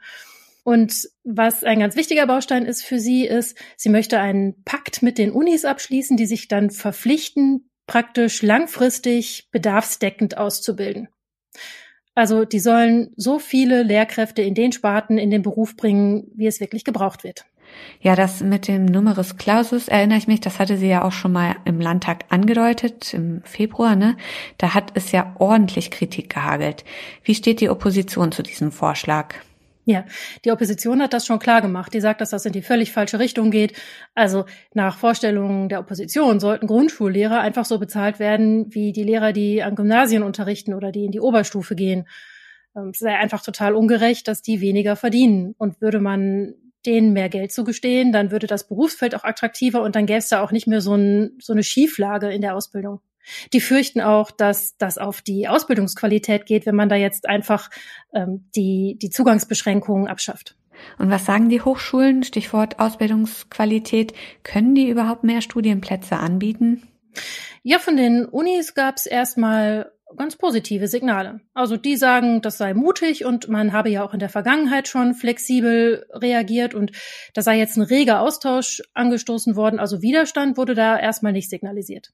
Und 0.63 1.07
was 1.23 1.63
ein 1.63 1.79
ganz 1.79 1.95
wichtiger 1.95 2.25
Baustein 2.25 2.65
ist 2.65 2.83
für 2.83 2.99
sie, 2.99 3.23
ist, 3.23 3.55
sie 3.77 3.89
möchte 3.89 4.19
einen 4.19 4.63
Pakt 4.63 5.03
mit 5.03 5.19
den 5.19 5.29
Unis 5.31 5.63
abschließen, 5.63 6.17
die 6.17 6.25
sich 6.25 6.47
dann 6.47 6.71
verpflichten, 6.71 7.69
praktisch 7.85 8.41
langfristig 8.41 9.49
bedarfsdeckend 9.51 10.39
auszubilden. 10.39 11.09
Also 12.15 12.45
die 12.45 12.59
sollen 12.59 13.13
so 13.15 13.37
viele 13.37 13.83
Lehrkräfte 13.83 14.41
in 14.41 14.55
den 14.55 14.71
Sparten 14.71 15.19
in 15.19 15.29
den 15.29 15.43
Beruf 15.43 15.75
bringen, 15.75 16.31
wie 16.33 16.47
es 16.47 16.59
wirklich 16.59 16.83
gebraucht 16.83 17.23
wird. 17.23 17.45
Ja, 18.01 18.15
das 18.15 18.41
mit 18.41 18.67
dem 18.67 18.85
Numerus 18.85 19.37
Clausus 19.37 19.87
erinnere 19.89 20.17
ich 20.17 20.27
mich, 20.27 20.39
das 20.39 20.59
hatte 20.59 20.77
sie 20.77 20.87
ja 20.87 21.03
auch 21.03 21.11
schon 21.11 21.33
mal 21.33 21.57
im 21.65 21.81
Landtag 21.81 22.25
angedeutet, 22.29 23.13
im 23.13 23.41
Februar, 23.43 23.95
ne? 23.95 24.15
Da 24.57 24.73
hat 24.73 24.91
es 24.93 25.11
ja 25.11 25.35
ordentlich 25.37 25.91
Kritik 25.91 26.33
gehagelt. 26.33 26.85
Wie 27.23 27.35
steht 27.35 27.59
die 27.59 27.69
Opposition 27.69 28.31
zu 28.31 28.41
diesem 28.41 28.71
Vorschlag? 28.71 29.35
Ja, 29.89 30.05
die 30.45 30.51
Opposition 30.51 31.01
hat 31.01 31.13
das 31.13 31.25
schon 31.25 31.39
klar 31.39 31.63
gemacht. 31.63 31.93
Die 31.93 31.99
sagt, 31.99 32.21
dass 32.21 32.29
das 32.29 32.45
in 32.45 32.53
die 32.53 32.61
völlig 32.61 32.91
falsche 32.91 33.17
Richtung 33.17 33.49
geht. 33.49 33.73
Also 34.13 34.45
nach 34.75 34.97
Vorstellungen 34.97 35.67
der 35.67 35.79
Opposition 35.79 36.39
sollten 36.39 36.67
Grundschullehrer 36.67 37.39
einfach 37.39 37.65
so 37.65 37.79
bezahlt 37.79 38.19
werden 38.19 38.71
wie 38.73 38.91
die 38.91 39.03
Lehrer, 39.03 39.33
die 39.33 39.63
an 39.63 39.73
Gymnasien 39.73 40.21
unterrichten 40.21 40.75
oder 40.75 40.91
die 40.91 41.05
in 41.05 41.11
die 41.11 41.19
Oberstufe 41.19 41.75
gehen. 41.75 42.07
Ähm, 42.75 42.91
es 42.93 42.99
sei 42.99 43.17
einfach 43.17 43.41
total 43.41 43.73
ungerecht, 43.73 44.27
dass 44.27 44.43
die 44.43 44.61
weniger 44.61 44.95
verdienen. 44.95 45.55
Und 45.57 45.81
würde 45.81 45.99
man 45.99 46.53
denen 46.85 47.13
mehr 47.13 47.29
Geld 47.29 47.51
zu 47.51 47.63
gestehen, 47.63 48.11
dann 48.11 48.31
würde 48.31 48.47
das 48.47 48.67
Berufsfeld 48.67 49.15
auch 49.15 49.23
attraktiver 49.23 49.81
und 49.81 49.95
dann 49.95 50.05
gäbe 50.05 50.19
es 50.19 50.29
da 50.29 50.41
auch 50.41 50.51
nicht 50.51 50.67
mehr 50.67 50.81
so, 50.81 50.95
ein, 50.95 51.37
so 51.39 51.53
eine 51.53 51.63
Schieflage 51.63 52.31
in 52.31 52.41
der 52.41 52.55
Ausbildung. 52.55 53.01
Die 53.53 53.61
fürchten 53.61 54.01
auch, 54.01 54.31
dass 54.31 54.77
das 54.77 54.97
auf 54.97 55.21
die 55.21 55.47
Ausbildungsqualität 55.47 56.45
geht, 56.45 56.65
wenn 56.65 56.75
man 56.75 56.89
da 56.89 56.95
jetzt 56.95 57.27
einfach 57.27 57.69
ähm, 58.13 58.49
die, 58.55 58.97
die 58.99 59.09
Zugangsbeschränkungen 59.09 60.07
abschafft. 60.07 60.55
Und 60.97 61.09
was 61.09 61.25
sagen 61.25 61.49
die 61.49 61.61
Hochschulen? 61.61 62.23
Stichwort 62.23 62.79
Ausbildungsqualität. 62.79 64.13
Können 64.43 64.75
die 64.75 64.89
überhaupt 64.89 65.23
mehr 65.23 65.41
Studienplätze 65.41 66.17
anbieten? 66.17 66.87
Ja, 67.63 67.79
von 67.79 67.97
den 67.97 68.25
Unis 68.25 68.73
gab 68.73 68.95
es 68.95 69.05
erstmal 69.05 69.91
ganz 70.15 70.35
positive 70.35 70.87
Signale. 70.87 71.41
Also 71.53 71.77
die 71.77 71.95
sagen, 71.95 72.41
das 72.41 72.57
sei 72.57 72.73
mutig 72.73 73.25
und 73.25 73.47
man 73.47 73.73
habe 73.73 73.89
ja 73.89 74.03
auch 74.03 74.13
in 74.13 74.19
der 74.19 74.29
Vergangenheit 74.29 74.87
schon 74.87 75.13
flexibel 75.13 76.05
reagiert 76.11 76.73
und 76.73 76.91
da 77.33 77.41
sei 77.41 77.57
jetzt 77.57 77.77
ein 77.77 77.83
reger 77.83 78.21
Austausch 78.21 78.81
angestoßen 78.93 79.55
worden. 79.55 79.79
Also 79.79 80.01
Widerstand 80.01 80.57
wurde 80.57 80.75
da 80.75 80.97
erstmal 80.97 81.31
nicht 81.31 81.49
signalisiert. 81.49 82.11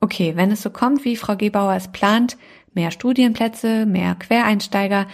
Okay, 0.00 0.32
wenn 0.36 0.50
es 0.50 0.62
so 0.62 0.70
kommt, 0.70 1.04
wie 1.04 1.16
Frau 1.16 1.36
Gebauer 1.36 1.74
es 1.74 1.88
plant, 1.88 2.36
mehr 2.74 2.90
Studienplätze, 2.90 3.86
mehr 3.86 4.14
Quereinsteiger, 4.14 5.06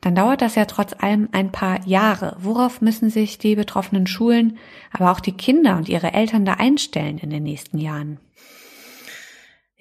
dann 0.00 0.14
dauert 0.16 0.42
das 0.42 0.56
ja 0.56 0.64
trotz 0.64 0.94
allem 0.98 1.28
ein 1.32 1.52
paar 1.52 1.86
Jahre. 1.86 2.36
Worauf 2.40 2.80
müssen 2.80 3.08
sich 3.08 3.38
die 3.38 3.54
betroffenen 3.54 4.06
Schulen, 4.06 4.58
aber 4.90 5.12
auch 5.12 5.20
die 5.20 5.36
Kinder 5.36 5.76
und 5.76 5.88
ihre 5.88 6.12
Eltern 6.12 6.44
da 6.44 6.54
einstellen 6.54 7.18
in 7.18 7.30
den 7.30 7.44
nächsten 7.44 7.78
Jahren? 7.78 8.18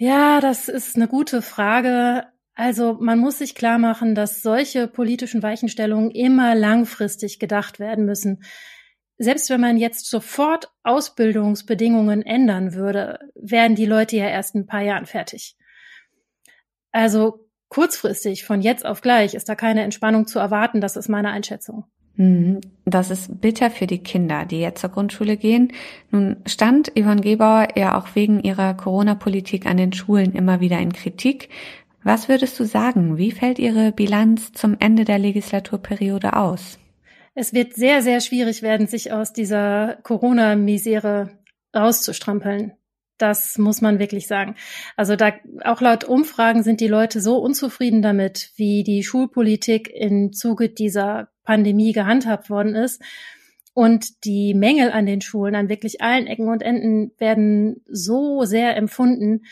Ja, 0.04 0.42
das 0.42 0.68
ist 0.68 0.96
eine 0.96 1.08
gute 1.08 1.44
Frage. 1.44 2.26
Also 2.56 2.98
man 3.00 3.20
muss 3.20 3.38
sich 3.38 3.54
klar 3.54 3.78
machen, 3.78 4.16
dass 4.16 4.42
solche 4.42 4.88
politischen 4.88 5.44
Weichenstellungen 5.44 6.10
immer 6.10 6.56
langfristig 6.56 7.38
gedacht 7.38 7.80
werden 7.80 8.06
müssen. 8.06 8.44
Selbst 9.20 9.52
wenn 9.52 9.62
man 9.62 9.78
jetzt 9.78 10.10
sofort 10.10 10.72
Ausbildungsbedingungen 10.82 12.24
ändern 12.24 12.74
würde, 12.74 13.20
wären 13.36 13.76
die 13.76 13.86
Leute 13.86 14.18
ja 14.18 14.28
erst 14.28 14.56
ein 14.56 14.66
paar 14.66 14.82
Jahren 14.82 15.06
fertig. 15.06 15.56
Also 16.92 17.48
kurzfristig, 17.70 18.44
von 18.44 18.64
jetzt 18.64 18.88
auf 18.88 19.02
gleich, 19.02 19.36
ist 19.36 19.50
da 19.50 19.54
keine 19.54 19.84
Entspannung 19.84 20.26
zu 20.26 20.40
erwarten, 20.40 20.82
das 20.82 20.96
ist 20.96 21.10
meine 21.10 21.30
Einschätzung. 21.30 21.86
Mhm. 22.16 22.62
Das 22.86 23.10
ist 23.10 23.40
bitter 23.42 23.70
für 23.72 23.88
die 23.88 24.00
Kinder, 24.00 24.46
die 24.46 24.60
jetzt 24.60 24.82
zur 24.82 24.90
Grundschule 24.90 25.38
gehen. 25.38 25.72
Nun 26.10 26.38
stand 26.46 26.92
Yvonne 26.98 27.22
Gebauer 27.22 27.68
ja 27.76 27.98
auch 27.98 28.16
wegen 28.16 28.42
ihrer 28.42 28.74
Corona-Politik 28.74 29.66
an 29.66 29.78
den 29.78 29.94
Schulen 29.94 30.34
immer 30.34 30.60
wieder 30.60 30.80
in 30.80 30.94
Kritik. 30.94 31.50
Was 32.04 32.28
würdest 32.28 32.60
du 32.60 32.66
sagen? 32.66 33.18
Wie 33.18 33.32
fällt 33.32 33.60
Ihre 33.60 33.92
Bilanz 33.92 34.52
zum 34.54 34.76
Ende 34.80 35.06
der 35.06 35.20
Legislaturperiode 35.20 36.36
aus? 36.36 36.80
Es 37.36 37.54
wird 37.54 37.76
sehr, 37.76 38.02
sehr 38.02 38.20
schwierig 38.22 38.62
werden, 38.62 38.88
sich 38.88 39.14
aus 39.14 39.34
dieser 39.34 39.98
Corona-Misere 40.04 41.30
rauszustrampeln. 41.76 42.74
Das 43.18 43.60
muss 43.60 43.82
man 43.82 44.00
wirklich 44.00 44.28
sagen. 44.28 44.56
Also 44.98 45.16
da 45.16 45.32
auch 45.64 45.80
laut 45.80 46.04
Umfragen 46.04 46.64
sind 46.64 46.82
die 46.82 46.88
Leute 46.88 47.22
so 47.22 47.38
unzufrieden 47.38 48.02
damit, 48.02 48.52
wie 48.56 48.84
die 48.84 49.04
Schulpolitik 49.04 49.92
im 49.94 50.34
Zuge 50.34 50.70
dieser 50.70 51.31
Pandemie 51.44 51.94
gehandhabt 51.94 52.50
worden 52.50 52.76
ist. 52.76 53.02
Und 53.74 54.26
die 54.26 54.54
Mängel 54.54 54.92
an 54.92 55.06
den 55.06 55.22
Schulen, 55.22 55.56
an 55.56 55.70
wirklich 55.70 56.02
allen 56.02 56.28
Ecken 56.28 56.50
und 56.50 56.62
Enden 56.62 57.12
werden 57.18 57.82
so 57.88 58.44
sehr 58.44 58.76
empfunden, 58.76 59.44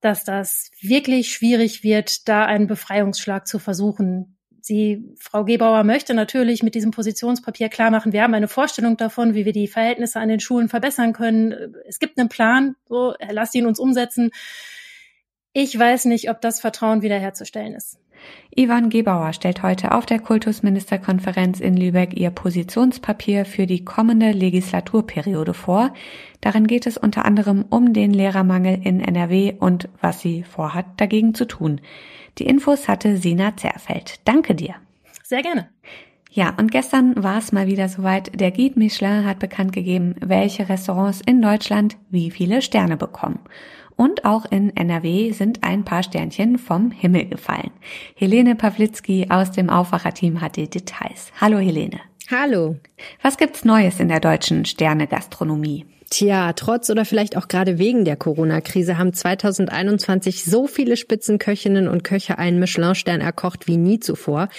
dass 0.00 0.24
das 0.24 0.70
wirklich 0.80 1.32
schwierig 1.32 1.82
wird, 1.82 2.28
da 2.28 2.46
einen 2.46 2.66
Befreiungsschlag 2.66 3.46
zu 3.46 3.58
versuchen. 3.58 4.38
Sie, 4.60 5.14
Frau 5.18 5.44
Gebauer 5.44 5.82
möchte 5.84 6.14
natürlich 6.14 6.62
mit 6.62 6.74
diesem 6.74 6.90
Positionspapier 6.90 7.68
klar 7.68 7.90
machen, 7.90 8.12
wir 8.12 8.22
haben 8.22 8.34
eine 8.34 8.48
Vorstellung 8.48 8.96
davon, 8.96 9.34
wie 9.34 9.44
wir 9.44 9.52
die 9.52 9.68
Verhältnisse 9.68 10.20
an 10.20 10.28
den 10.28 10.40
Schulen 10.40 10.68
verbessern 10.68 11.12
können. 11.12 11.74
Es 11.86 11.98
gibt 11.98 12.18
einen 12.18 12.28
Plan, 12.28 12.76
so, 12.88 13.14
lasst 13.30 13.54
ihn 13.54 13.66
uns 13.66 13.78
umsetzen. 13.78 14.30
Ich 15.52 15.76
weiß 15.78 16.04
nicht, 16.04 16.30
ob 16.30 16.40
das 16.40 16.60
Vertrauen 16.60 17.02
wiederherzustellen 17.02 17.74
ist. 17.74 17.98
Ivan 18.54 18.90
Gebauer 18.90 19.32
stellt 19.32 19.62
heute 19.62 19.92
auf 19.92 20.06
der 20.06 20.18
Kultusministerkonferenz 20.18 21.60
in 21.60 21.76
Lübeck 21.76 22.18
ihr 22.18 22.30
Positionspapier 22.30 23.44
für 23.44 23.66
die 23.66 23.84
kommende 23.84 24.32
Legislaturperiode 24.32 25.54
vor. 25.54 25.94
Darin 26.40 26.66
geht 26.66 26.86
es 26.86 26.96
unter 26.96 27.24
anderem 27.24 27.64
um 27.70 27.92
den 27.92 28.12
Lehrermangel 28.12 28.80
in 28.82 29.00
NRW 29.00 29.54
und 29.58 29.88
was 30.00 30.20
sie 30.20 30.42
vorhat, 30.42 30.86
dagegen 30.96 31.34
zu 31.34 31.46
tun. 31.46 31.80
Die 32.38 32.46
Infos 32.46 32.88
hatte 32.88 33.16
Sina 33.16 33.56
Zerfeld. 33.56 34.20
Danke 34.24 34.54
dir. 34.54 34.74
Sehr 35.22 35.42
gerne. 35.42 35.68
Ja, 36.30 36.54
und 36.58 36.70
gestern 36.70 37.22
war 37.22 37.38
es 37.38 37.52
mal 37.52 37.66
wieder 37.66 37.88
soweit. 37.88 38.38
Der 38.38 38.50
Guide 38.50 38.78
Michelin 38.78 39.24
hat 39.24 39.38
bekannt 39.38 39.72
gegeben, 39.72 40.14
welche 40.20 40.68
Restaurants 40.68 41.20
in 41.24 41.40
Deutschland 41.40 41.96
wie 42.10 42.30
viele 42.30 42.60
Sterne 42.62 42.96
bekommen. 42.96 43.40
Und 43.98 44.24
auch 44.24 44.44
in 44.44 44.76
NRW 44.76 45.32
sind 45.32 45.64
ein 45.64 45.84
paar 45.84 46.04
Sternchen 46.04 46.56
vom 46.56 46.92
Himmel 46.92 47.26
gefallen. 47.26 47.72
Helene 48.14 48.54
Pawlitzki 48.54 49.26
aus 49.28 49.50
dem 49.50 49.68
Aufwacherteam 49.68 50.40
hat 50.40 50.54
die 50.54 50.70
Details. 50.70 51.32
Hallo 51.40 51.58
Helene. 51.58 51.98
Hallo. 52.30 52.76
Was 53.22 53.38
gibt's 53.38 53.64
Neues 53.64 54.00
in 54.00 54.08
der 54.08 54.20
deutschen 54.20 54.66
Sterne-Gastronomie? 54.66 55.86
Tja, 56.10 56.52
trotz 56.52 56.90
oder 56.90 57.06
vielleicht 57.06 57.38
auch 57.38 57.48
gerade 57.48 57.78
wegen 57.78 58.04
der 58.04 58.16
Corona-Krise 58.16 58.98
haben 58.98 59.14
2021 59.14 60.44
so 60.44 60.66
viele 60.66 60.98
Spitzenköchinnen 60.98 61.88
und 61.88 62.04
Köche 62.04 62.36
einen 62.36 62.58
Michelin-Stern 62.58 63.22
erkocht 63.22 63.66
wie 63.66 63.78
nie 63.78 63.98
zuvor. 63.98 64.50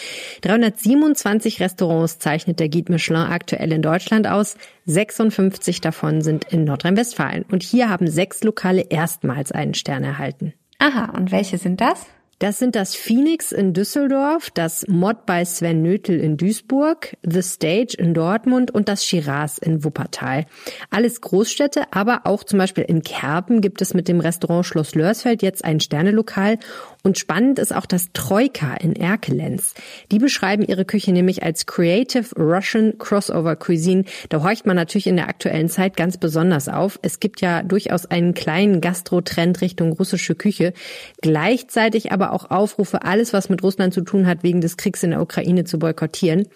327 0.42 1.60
Restaurants 1.60 2.18
zeichnet 2.18 2.60
der 2.60 2.70
Guide 2.70 2.92
Michelin 2.92 3.22
aktuell 3.22 3.72
in 3.72 3.84
Deutschland 3.84 4.28
aus. 4.28 4.58
56 4.88 5.80
davon 5.80 6.22
sind 6.22 6.46
in 6.52 6.64
Nordrhein-Westfalen. 6.64 7.46
Und 7.52 7.62
hier 7.62 7.88
haben 7.90 8.08
sechs 8.08 8.44
Lokale 8.44 8.82
erstmals 8.90 9.52
einen 9.52 9.76
Stern 9.76 10.04
erhalten. 10.04 10.54
Aha, 10.80 11.12
und 11.16 11.32
welche 11.32 11.60
sind 11.60 11.82
das? 11.82 12.08
Das 12.40 12.58
sind 12.58 12.78
das 12.78 12.96
Phoenix 12.96 13.52
in 13.52 13.74
Düsseldorf, 13.74 14.50
das 14.50 14.88
Mod 14.88 15.26
bei 15.26 15.44
Sven 15.44 15.82
Nötel 15.82 16.22
in 16.22 16.38
Duisburg, 16.38 17.18
The 17.22 17.42
Stage 17.42 17.96
in 17.98 18.14
Dortmund 18.14 18.72
und 18.72 18.88
das 18.88 19.04
Shiraz 19.04 19.58
in 19.58 19.84
Wuppertal. 19.84 20.46
Alles 20.90 21.20
Großstädte, 21.20 21.84
aber 21.92 22.22
auch 22.24 22.46
zum 22.46 22.58
Beispiel 22.58 22.86
in 22.86 23.02
Kerpen 23.02 23.60
gibt 23.60 23.82
es 23.82 23.94
mit 23.94 24.08
dem 24.08 24.22
Restaurant 24.22 24.66
Schloss 24.66 24.96
Lörsfeld 24.96 25.42
jetzt 25.42 25.66
ein 25.66 25.82
Sternelokal 25.82 26.60
und 27.02 27.18
spannend 27.18 27.60
ist 27.60 27.74
auch 27.74 27.86
das 27.86 28.10
Troika 28.14 28.76
in 28.76 28.94
Erkelenz. 28.94 29.74
Die 30.12 30.20
beschreiben 30.20 30.64
ihre 30.64 30.84
Küche 30.84 31.14
nämlich 31.14 31.44
als 31.44 31.66
Creative 31.66 32.36
Russian 32.38 32.98
Crossover 32.98 33.56
Cuisine. 33.56 34.04
Da 34.28 34.44
horcht 34.44 34.66
man 34.66 34.76
natürlich 34.76 35.08
in 35.08 35.16
der 35.16 35.30
aktuellen 35.30 35.70
Zeit 35.70 35.96
ganz 35.96 36.18
besonders 36.18 36.68
auf. 36.68 37.00
Es 37.02 37.22
gibt 37.22 37.40
ja 37.40 37.64
durchaus 37.64 38.06
einen 38.06 38.34
kleinen 38.34 38.82
Gastro-Trend 38.82 39.62
Richtung 39.62 39.94
russische 39.94 40.36
Küche. 40.36 40.74
Gleichzeitig 41.22 42.12
aber 42.12 42.34
auch 42.34 42.52
Aufrufe, 42.52 43.04
alles 43.04 43.32
was 43.32 43.48
mit 43.48 43.64
Russland 43.64 43.94
zu 43.94 44.02
tun 44.02 44.28
hat, 44.28 44.44
wegen 44.44 44.60
des 44.60 44.76
Kriegs 44.76 45.02
in 45.02 45.12
der 45.12 45.22
Ukraine 45.22 45.64
zu 45.64 45.80
boykottieren. 45.80 46.50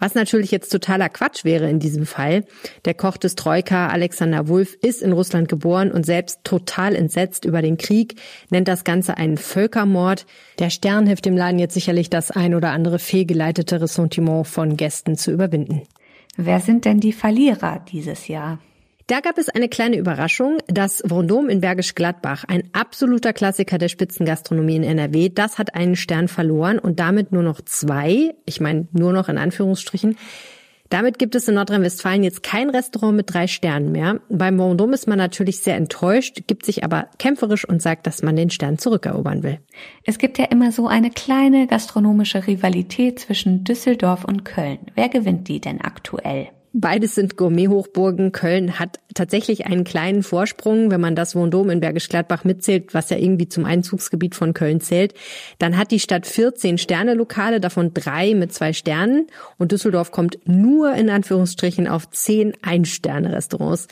Was 0.00 0.14
natürlich 0.14 0.50
jetzt 0.50 0.70
totaler 0.70 1.08
Quatsch 1.08 1.44
wäre 1.44 1.70
in 1.70 1.78
diesem 1.78 2.06
Fall. 2.06 2.44
Der 2.86 2.94
Koch 2.94 3.18
des 3.18 3.36
Troika, 3.36 3.88
Alexander 3.88 4.48
Wulff, 4.48 4.74
ist 4.82 5.02
in 5.02 5.12
Russland 5.12 5.48
geboren 5.48 5.92
und 5.92 6.04
selbst 6.04 6.40
total 6.42 6.96
entsetzt 6.96 7.44
über 7.44 7.62
den 7.62 7.76
Krieg, 7.76 8.16
nennt 8.48 8.66
das 8.66 8.82
Ganze 8.82 9.18
einen 9.18 9.36
Völkermord. 9.36 10.26
Der 10.58 10.70
Stern 10.70 11.06
hilft 11.06 11.26
dem 11.26 11.36
Laden 11.36 11.58
jetzt 11.60 11.74
sicherlich 11.74 12.10
das 12.10 12.30
ein 12.30 12.54
oder 12.54 12.70
andere 12.70 12.98
fehlgeleitete 12.98 13.80
Ressentiment 13.80 14.46
von 14.46 14.76
Gästen 14.76 15.16
zu 15.16 15.30
überwinden. 15.30 15.82
Wer 16.36 16.60
sind 16.60 16.86
denn 16.86 17.00
die 17.00 17.12
Verlierer 17.12 17.84
dieses 17.92 18.26
Jahr? 18.26 18.58
Da 19.10 19.18
gab 19.18 19.38
es 19.38 19.48
eine 19.48 19.68
kleine 19.68 19.96
Überraschung. 19.96 20.58
Das 20.68 21.02
Vendôme 21.02 21.48
in 21.48 21.60
Bergisch 21.60 21.96
Gladbach, 21.96 22.44
ein 22.46 22.62
absoluter 22.72 23.32
Klassiker 23.32 23.76
der 23.76 23.88
Spitzengastronomie 23.88 24.76
in 24.76 24.84
NRW, 24.84 25.30
das 25.30 25.58
hat 25.58 25.74
einen 25.74 25.96
Stern 25.96 26.28
verloren 26.28 26.78
und 26.78 27.00
damit 27.00 27.32
nur 27.32 27.42
noch 27.42 27.60
zwei, 27.60 28.36
ich 28.44 28.60
meine 28.60 28.86
nur 28.92 29.12
noch 29.12 29.28
in 29.28 29.36
Anführungsstrichen. 29.36 30.16
Damit 30.90 31.18
gibt 31.18 31.34
es 31.34 31.48
in 31.48 31.56
Nordrhein-Westfalen 31.56 32.22
jetzt 32.22 32.44
kein 32.44 32.70
Restaurant 32.70 33.16
mit 33.16 33.34
drei 33.34 33.48
Sternen 33.48 33.90
mehr. 33.90 34.20
Beim 34.28 34.60
Vendôme 34.60 34.94
ist 34.94 35.08
man 35.08 35.18
natürlich 35.18 35.58
sehr 35.58 35.74
enttäuscht, 35.74 36.42
gibt 36.46 36.64
sich 36.64 36.84
aber 36.84 37.08
kämpferisch 37.18 37.64
und 37.64 37.82
sagt, 37.82 38.06
dass 38.06 38.22
man 38.22 38.36
den 38.36 38.50
Stern 38.50 38.78
zurückerobern 38.78 39.42
will. 39.42 39.58
Es 40.04 40.18
gibt 40.18 40.38
ja 40.38 40.44
immer 40.44 40.70
so 40.70 40.86
eine 40.86 41.10
kleine 41.10 41.66
gastronomische 41.66 42.46
Rivalität 42.46 43.18
zwischen 43.18 43.64
Düsseldorf 43.64 44.24
und 44.24 44.44
Köln. 44.44 44.78
Wer 44.94 45.08
gewinnt 45.08 45.48
die 45.48 45.60
denn 45.60 45.80
aktuell? 45.80 46.50
Beides 46.72 47.16
sind 47.16 47.36
Gourmet-Hochburgen. 47.36 48.30
Köln 48.30 48.78
hat 48.78 49.00
tatsächlich 49.14 49.66
einen 49.66 49.82
kleinen 49.82 50.22
Vorsprung, 50.22 50.92
wenn 50.92 51.00
man 51.00 51.16
das 51.16 51.34
Vendôme 51.34 51.72
in 51.72 51.80
Bergisch 51.80 52.08
Gladbach 52.08 52.44
mitzählt, 52.44 52.94
was 52.94 53.10
ja 53.10 53.16
irgendwie 53.16 53.48
zum 53.48 53.64
Einzugsgebiet 53.64 54.36
von 54.36 54.54
Köln 54.54 54.80
zählt. 54.80 55.14
Dann 55.58 55.76
hat 55.76 55.90
die 55.90 55.98
Stadt 55.98 56.26
14 56.26 56.78
Sterne-Lokale, 56.78 57.60
davon 57.60 57.92
drei 57.92 58.34
mit 58.34 58.52
zwei 58.52 58.72
Sternen. 58.72 59.26
Und 59.58 59.72
Düsseldorf 59.72 60.12
kommt 60.12 60.38
nur 60.44 60.94
in 60.94 61.10
Anführungsstrichen 61.10 61.88
auf 61.88 62.08
zehn 62.10 62.52
Ein-Sterne-Restaurants. 62.62 63.88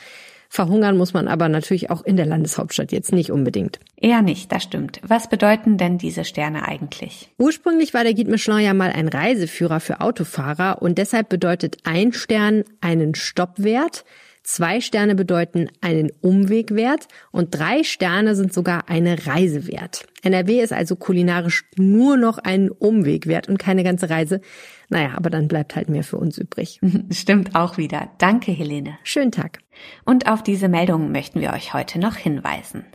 Verhungern 0.49 0.97
muss 0.97 1.13
man 1.13 1.29
aber 1.29 1.49
natürlich 1.49 1.91
auch 1.91 2.03
in 2.03 2.17
der 2.17 2.27
Landeshauptstadt 2.27 2.91
jetzt 2.91 3.13
nicht 3.13 3.31
unbedingt. 3.31 3.79
Eher 3.97 4.23
nicht, 4.23 4.51
das 4.51 4.63
stimmt. 4.63 5.01
Was 5.03 5.29
bedeuten 5.29 5.77
denn 5.77 5.99
diese 5.99 6.25
Sterne 6.25 6.67
eigentlich? 6.67 7.29
Ursprünglich 7.39 7.93
war 7.93 8.03
der 8.03 8.15
Guide 8.15 8.31
Michelin 8.31 8.65
ja 8.65 8.75
mal 8.75 8.91
ein 8.91 9.09
Reiseführer 9.09 9.81
für 9.81 10.01
Autofahrer 10.01 10.81
und 10.81 10.97
deshalb 10.97 11.29
bedeutet 11.29 11.79
ein 11.85 12.13
Stern 12.13 12.65
einen 12.81 13.15
Stoppwert, 13.15 14.05
Zwei 14.51 14.81
Sterne 14.81 15.15
bedeuten 15.15 15.69
einen 15.83 16.11
Umwegwert 16.23 17.07
und 17.33 17.51
drei 17.51 17.83
Sterne 17.83 18.35
sind 18.35 18.51
sogar 18.51 18.89
eine 18.89 19.27
Reisewert. 19.27 20.07
NRW 20.23 20.63
ist 20.63 20.73
also 20.73 20.97
kulinarisch 20.97 21.67
nur 21.77 22.17
noch 22.17 22.39
ein 22.39 22.71
Umwegwert 22.71 23.51
und 23.51 23.59
keine 23.59 23.85
ganze 23.85 24.09
Reise. 24.09 24.41
Naja, 24.89 25.11
aber 25.17 25.29
dann 25.29 25.49
bleibt 25.49 25.77
halt 25.77 25.91
mehr 25.91 26.03
für 26.03 26.17
uns 26.17 26.39
übrig. 26.39 26.81
Stimmt 27.11 27.55
auch 27.55 27.77
wieder. 27.77 28.11
Danke, 28.17 28.51
Helene. 28.51 28.97
Schönen 29.03 29.33
Tag. 29.33 29.59
Und 30.07 30.29
auf 30.29 30.43
diese 30.43 30.71
Meldung 30.71 31.13
möchten 31.13 31.43
wir 31.43 31.53
euch 31.53 31.75
heute 31.75 31.99
noch 31.99 32.17
hinweisen. 32.17 32.87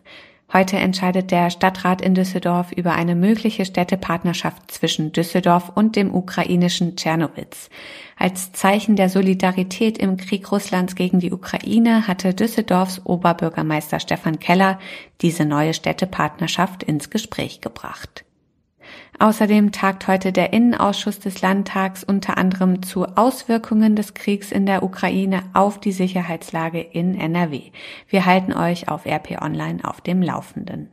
Heute 0.52 0.78
entscheidet 0.78 1.32
der 1.32 1.50
Stadtrat 1.50 2.02
in 2.02 2.14
Düsseldorf 2.14 2.72
über 2.72 2.94
eine 2.94 3.16
mögliche 3.16 3.66
Städtepartnerschaft 3.66 4.70
zwischen 4.70 5.12
Düsseldorf 5.12 5.72
und 5.74 5.96
dem 5.96 6.14
ukrainischen 6.14 6.96
Tschernowitz. 6.96 7.70
Als 8.18 8.52
Zeichen 8.52 8.96
der 8.96 9.10
Solidarität 9.10 9.98
im 9.98 10.18
Krieg 10.18 10.52
Russlands 10.52 10.96
gegen 10.96 11.20
die 11.20 11.32
Ukraine 11.32 12.08
hatte 12.08 12.34
Düsseldorfs 12.34 13.02
Oberbürgermeister 13.04 14.00
Stefan 14.00 14.40
Keller 14.40 14.80
diese 15.22 15.46
neue 15.46 15.74
Städtepartnerschaft 15.74 16.84
ins 16.84 17.10
Gespräch 17.10 17.62
gebracht. 17.62 18.24
Außerdem 19.20 19.72
tagt 19.72 20.08
heute 20.08 20.32
der 20.32 20.54
Innenausschuss 20.54 21.20
des 21.20 21.42
Landtags 21.42 22.04
unter 22.04 22.38
anderem 22.38 22.84
zu 22.84 23.06
Auswirkungen 23.06 23.96
des 23.96 24.14
Kriegs 24.14 24.52
in 24.52 24.66
der 24.66 24.84
Ukraine 24.84 25.44
auf 25.54 25.80
die 25.80 25.92
Sicherheitslage 25.92 26.82
in 26.82 27.20
NRW. 27.20 27.62
Wir 28.10 28.26
halten 28.26 28.54
euch 28.54 28.90
auf 28.90 29.06
RP 29.06 29.42
Online 29.42 29.80
auf 29.84 30.02
dem 30.02 30.22
Laufenden. 30.22 30.90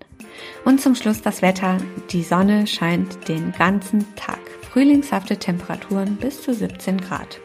Und 0.64 0.80
zum 0.80 0.94
Schluss 0.94 1.22
das 1.22 1.42
Wetter. 1.42 1.78
Die 2.10 2.22
Sonne 2.22 2.66
scheint 2.66 3.28
den 3.28 3.52
ganzen 3.52 4.14
Tag. 4.16 4.38
Frühlingshafte 4.70 5.36
Temperaturen 5.36 6.16
bis 6.16 6.42
zu 6.42 6.54
17 6.54 6.98
Grad. 6.98 7.40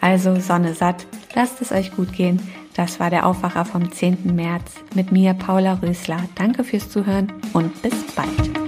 Also 0.00 0.38
Sonne 0.38 0.74
satt, 0.74 1.06
lasst 1.34 1.60
es 1.60 1.72
euch 1.72 1.94
gut 1.96 2.12
gehen. 2.12 2.40
Das 2.74 3.00
war 3.00 3.10
der 3.10 3.26
Aufwacher 3.26 3.64
vom 3.64 3.90
10. 3.90 4.36
März 4.36 4.74
mit 4.94 5.10
mir, 5.10 5.34
Paula 5.34 5.80
Rösler. 5.82 6.22
Danke 6.36 6.62
fürs 6.62 6.88
Zuhören 6.88 7.32
und 7.52 7.82
bis 7.82 7.94
bald. 8.14 8.67